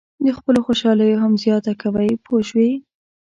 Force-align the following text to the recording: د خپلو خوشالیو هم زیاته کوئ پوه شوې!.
د 0.25 0.27
خپلو 0.37 0.59
خوشالیو 0.67 1.21
هم 1.23 1.33
زیاته 1.43 1.71
کوئ 1.81 2.11
پوه 2.25 2.41
شوې!. 2.49 2.71